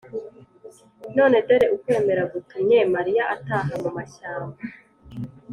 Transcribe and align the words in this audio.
none 1.17 1.35
dore 1.47 1.65
ukwemera 1.75 2.23
gutumye 2.33 2.77
mariya, 2.95 3.23
ataha 3.35 3.73
mumashyamba 3.83 4.59